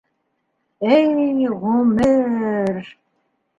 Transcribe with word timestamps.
Эй 0.95 1.53
ғүмер! 1.65 2.91